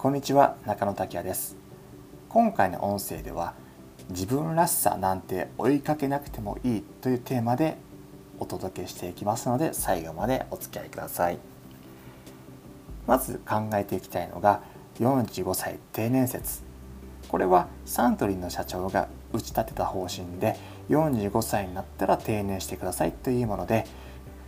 [0.00, 1.58] こんにちは中野拓也です。
[2.30, 3.52] 今回の音声では
[4.08, 7.76] 自分らしさなんて追いかけなくてもいいというテーマで
[8.38, 11.38] お届けしていきますので最後までお付き合いください。
[13.06, 14.62] まず考えていきたいのが
[15.00, 16.62] 45歳定年説。
[17.28, 20.56] これはサントリーの社長が打ち立てた方針で
[20.88, 23.84] 45歳になったら定年してくださいというもので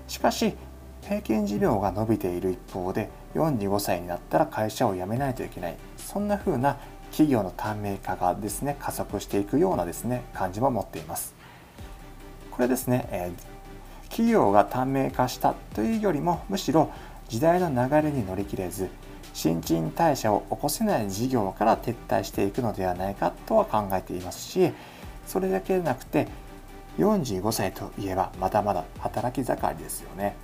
[0.09, 0.55] しかし
[1.03, 6.77] 平均寿命が伸びている一方で45歳になったら会社を辞めないといけないそんな風な
[7.11, 11.34] 企業の短命化がですね加速していくようなですね感じも持っています
[12.51, 16.91] これですね、えー、企業が短命化したというよりもむしろ
[17.29, 18.89] 時代の流れに乗り切れず
[19.34, 24.73] 新陳代謝を起こせない事業から撤退していくのではないかとは考えていますし
[25.27, 26.28] それだけでなくて
[26.98, 30.37] 45歳といえばまだまだ働き盛りですよね。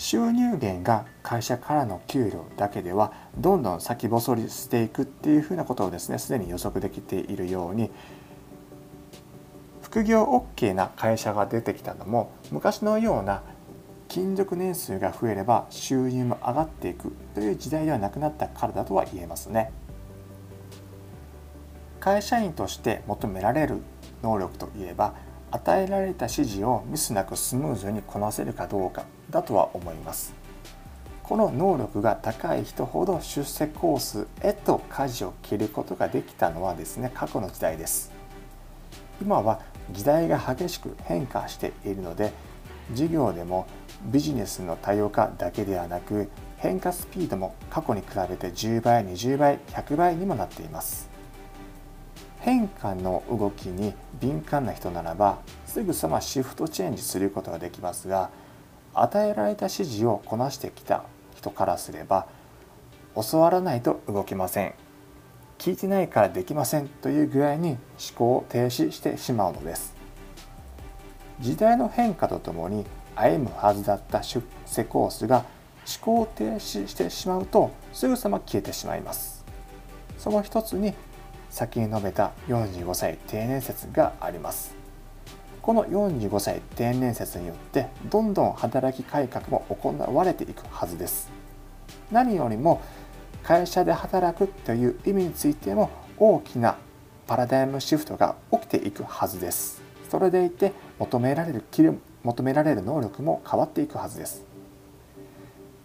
[0.00, 7.90] 収入源が会社からの給料だけではどんどん先細りしていくっていうふうなことをですねすでに予測できているように
[9.82, 13.42] 副業 OK な会社が出てきたのも昔のような
[14.08, 19.70] 勤続年数が増えれば収入も上がっていくという時代ではなくなったからだとは言えますね。
[22.00, 23.82] 会社員として求められる
[24.22, 25.12] 能力といえば
[25.50, 30.32] 与えられた指示をミスなくスムーズにこなせるかどうかだとは思います。
[31.22, 38.10] この能力が高い人ほど出世コースへと舵を切ることができたのはですね過去の時代です。
[39.22, 39.60] 今は
[39.92, 42.32] 時代が激しく変化しているので
[42.92, 43.66] 事業でも
[44.06, 51.08] ビジネスの多様化だけではなく変化スピードも過去に比べて10倍20倍100倍にもなっています。
[52.40, 58.30] 変化の動きに敏感な人ならばすぐさまシフトチェンジすることができますが
[58.94, 61.04] 与えられた指示をこなしてきた
[61.36, 62.26] 人からすれば
[63.14, 64.74] 教わらないと動けません。
[65.58, 67.78] 聞いてないからできませんというぐらいに思
[68.16, 69.94] 考を停止してしまうのです。
[71.40, 75.44] 時代の変化とともに歩むはずだった出世コースが
[76.02, 79.44] 思考停止してしまうとすぐさま消えてしまいます。
[80.16, 80.94] その一つに
[81.50, 84.74] 先に述べた45歳定年説があります。
[85.60, 91.30] この45歳定年説によってどんどん働き改革も行われていくはずです。
[92.10, 92.80] 何よりも
[93.42, 96.76] 会社で働くという意味についても大きな
[97.26, 99.82] パラダイムシフトが起きていくはずです。
[100.10, 101.62] それでいて求められる
[102.22, 104.44] 求められる能力も変わっていくはずです。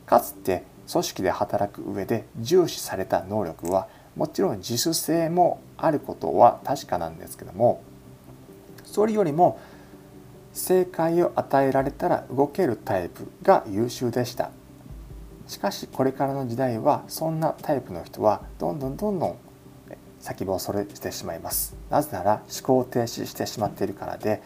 [0.06, 7.82] かつて組織で働く上で重視された能力はもちろん自主性もあることは確かなんですけども
[8.86, 9.60] それよりも
[10.54, 14.52] 正解を与えられたら動けるタイプが優秀でした。
[15.48, 19.36] しかしこれからの時代はそんなタイプの人はどんどんどんどん
[20.22, 21.76] 先細れしてしまいます。
[21.90, 24.42] なぜなら思考停止してしまっているからで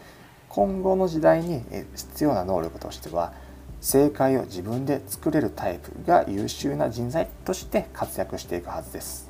[0.48, 1.62] 今後の時代に
[1.94, 3.32] 必要な能力としては
[3.80, 9.29] 正解を自分で作れるタイプが優秀な人材として活躍していくはずです。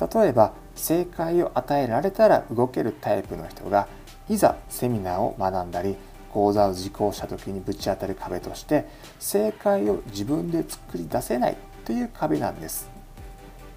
[0.00, 3.88] 例えば正解を与えられたら動けるタイプの人が
[4.28, 5.96] いざセミナーを学んだり
[6.32, 8.86] 講座を受講した時にぶち当たる壁として
[9.18, 12.90] 正解を自分で作り出せないという壁なんです。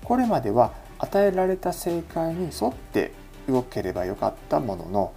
[0.03, 3.11] これまでは与えられた正解に沿って
[3.49, 5.13] 動ければよかったものの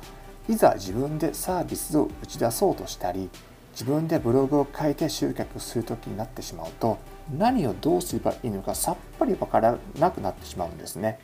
[0.49, 3.29] いざ自分でサービスを打ち出そうとしたり
[3.73, 6.99] 自分でブログを書いて集客する時になってしまうと
[7.37, 11.19] 何をどうすればいいのかさっぱり分からなくなってしまうんですね。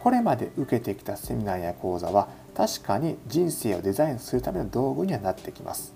[0.00, 5.94] これまで受けてきたセミナーや講座は確かに人生をデザインするための道具にはなってきます。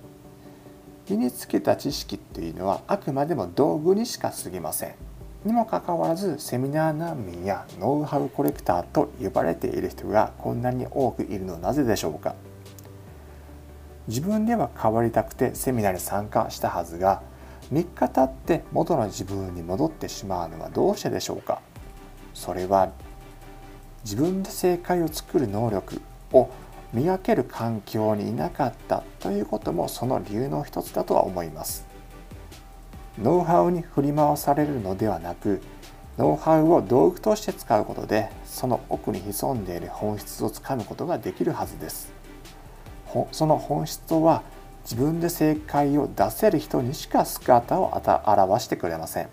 [1.09, 4.95] 身につけた知識っていうのはあくまでも道具にしか過ぎません。
[5.45, 12.35] にもかかわらずセミナー難民やノウハウコレクターと呼ばれている人がこんなに多くいるのはなぜでしょうか
[14.09, 17.23] 自分では変わりたくてセミナーに参加したはずが
[17.73, 21.61] 3日経って元の自分に戻ってしまうのはどうしてでしょうか？
[22.35, 22.91] それは
[24.05, 26.01] 自分で正解を作る能力
[26.33, 26.49] を
[26.93, 31.85] 磨ける環境にいなかったということもその理由の一つだとは思います。
[33.21, 35.61] ノウハウに振り回されるのではなく
[36.19, 42.13] ノウハウを道具として使うことでその奥に潜んでいる本質をつかむことができるはずです。
[43.33, 44.43] その本質とは
[44.87, 49.29] 自分で正解を出せる人にしか姿を表してくれません。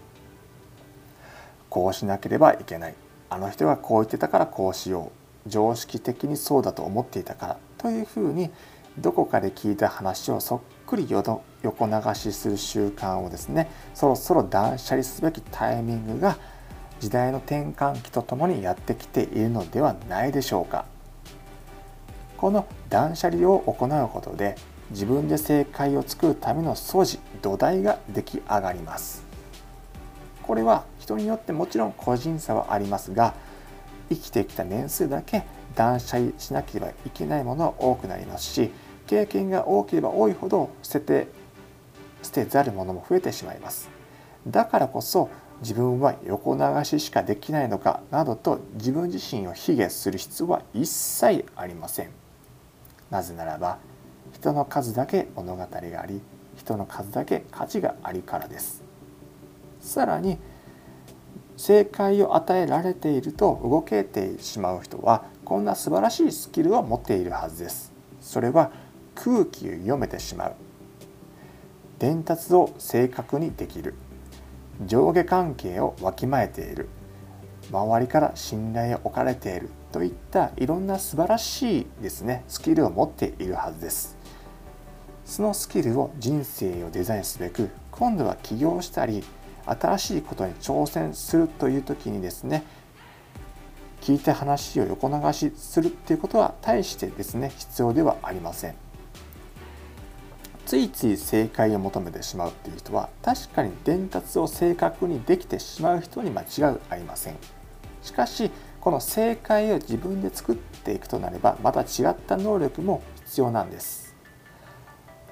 [1.70, 2.96] こうしなければいけない。
[3.30, 5.12] あの人がこう言ってたからこうしよ
[5.46, 5.50] う。
[5.50, 8.50] 常識的にそうだと思っていたからというふうに
[8.98, 11.42] どこかで聞いた話をそっくくり横
[11.88, 16.38] 流しする習慣をですねそろそろ断捨離すべきタイミングが
[17.00, 20.86] 時代の転換期とともにやってきているのではないでしょうか。
[22.38, 24.56] この断捨離を行うことで
[24.92, 29.24] 自分で正解を作るための素地土台が出来上がります。
[30.44, 33.34] これは人によってもちろん個人差はありますが
[34.10, 35.44] 生きてきた年数だけ
[35.76, 38.70] 断捨離しなければいけないものは多くなりますし
[39.08, 41.28] 経験が多ければ多いほど捨てて
[42.22, 43.90] 捨てざるものも増えてしまいます。
[44.48, 45.30] だからこそ
[45.62, 52.10] 自分は横流ししかできないのかなどと自分自身を卑下する必要は一切ありません。
[53.10, 53.78] なぜならば
[54.34, 56.22] 人の数だけ物語があり
[56.58, 58.84] 人の数だけ価値がありからです。
[59.80, 60.38] さらに
[61.58, 67.92] 正解を与えられていると動けてしまう人はこんな素晴らしいスキルを持っているはずです。
[68.22, 68.72] それは
[69.16, 70.54] 空気を読めてしまう。
[72.00, 73.94] 伝達を正確にできる。
[74.86, 76.90] 上下関係をわきまえている。
[77.72, 84.18] 周りから信頼を置かれているといったいろんな素晴らしいですねスキルを持っているはずです。
[85.26, 89.24] そのスキルを人生をデザインすべく今度は起業したり
[89.66, 92.64] 新しいことに挑戦するという時にですね
[94.02, 98.76] 聞いた話を横流しするっていうことは大してですね必要ではありません。
[100.66, 107.36] ついつい正解を求めてしまうっていう人は確かに伝達を正確にできてしまう人に間違いありません。
[108.02, 114.03] しかしこの正解を自分で作っていくとなればまた違った能力も必要なんです。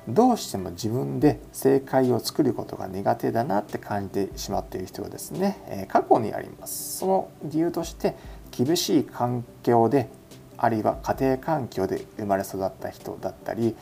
[0.07, 6.97] どうしても自分で正解を作ることが苦手だなって感じてしまっている人はですね、え過去にあります。
[6.99, 8.15] その理由として
[8.49, 10.09] 厳しい環境で
[10.57, 13.75] あるいは家庭環境で生まれ育った人だったり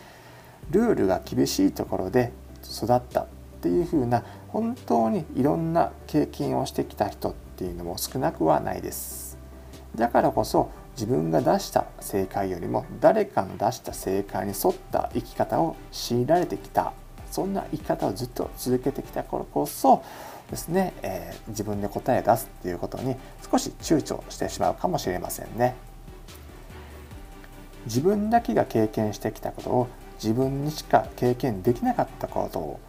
[0.71, 2.31] ルールが厳しいところで
[2.63, 3.27] 育ったっ
[3.61, 9.37] ていう風な本当にいろんな経験をしてきた人っていうのも少なくはないです。
[9.95, 16.93] だからこそ自分が出した正解よりも誰かの出した正解に沿った生き方を強いられてきた
[17.31, 20.03] そんな生き方をずっと続けてきたからこそ
[20.49, 23.15] ですね、えー、自分で答えを出すっていうことに
[23.49, 25.75] 少し躊躇してしまうかもしれませんね。
[27.85, 29.87] 自分だけが経験してきたことを
[30.21, 32.79] 自分にしか経験できなかったことを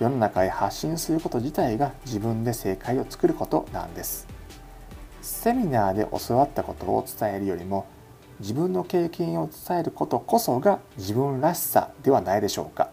[0.00, 4.26] 世の中へ発信すること自体が自分で正解を作ることなんです。
[5.22, 7.86] セミナーで教わったことを伝えるよりも
[8.40, 12.90] 自分の経験を伝えることこそが自分らしさではないでしょうか。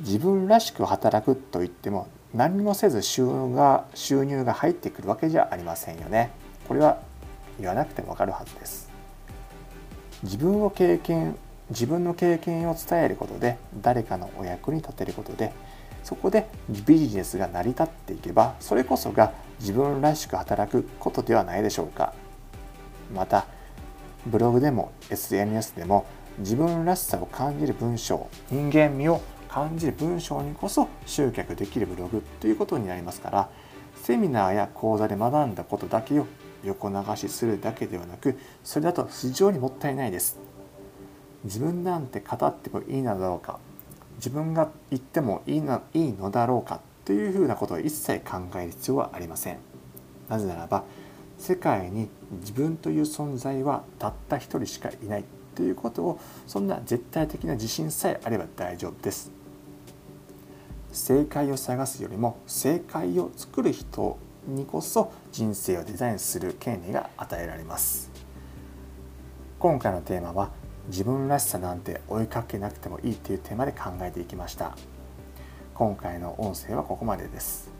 [0.00, 6.30] 自分らしく働くといっても何もせず収入が収入が入ってくるわけじゃありませんよね。
[6.66, 6.98] これは
[7.58, 8.90] 言わなくてもわかるはずです。
[10.24, 11.36] 自分を経験
[11.70, 15.52] 自分の経験を伝えることで誰かのお役に立てることで
[16.08, 16.48] そこで
[16.86, 22.14] ビジネスが成り立っていけばそれこそが自分らしく働くことではないでしょうか。
[23.14, 23.44] また
[24.26, 26.06] ブログでも SNS でも
[26.38, 29.20] 自分らしさを感じる文章人間味を
[29.50, 33.50] 感じる文章にこそ集客できるブログということになりますから
[33.94, 36.26] セミナーや講座で学んだことだけを
[36.64, 40.38] 横流しするだけではなくそれだと非常にもったいないです。
[41.44, 43.60] 自分なんて語ってもいいのだろうか。
[44.18, 49.58] 自分が言ってもいいないいのだろうかというふうなことを一切考える必要はありません。
[50.28, 50.84] なぜならば
[51.38, 52.08] 世界に
[52.40, 59.30] 自分という存在はたった一人しかいないということをそんな絶対的な自信さえあれば大丈夫です。
[60.92, 68.10] 正解を探すよりも正解を作る人にこそ人生をデザインする権利が与えられます。
[69.58, 70.50] 今回のテーマは
[70.88, 74.76] 自分らしさなんて追いかけなくてもいいというテーマで考えていきました。
[75.74, 77.70] 今回の音声はここまでです。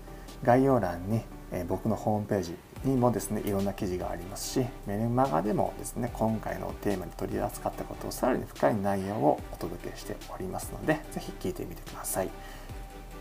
[0.45, 12.29] 概要欄にえ僕のホームページにもですねいろんな記事がありますしメルマガでもですね今回のテーマに取り扱ったことをさらに深い内容をお届けしておりますので是非聞いてみてください。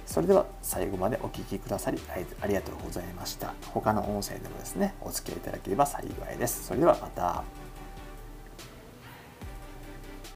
[0.06, 2.00] それでは最後までお聴きくださり
[2.42, 3.54] ありがとうございました。
[3.74, 6.66] 他の音声でもですねお付き合いいただければ幸いです。
[6.66, 7.67] それではまた。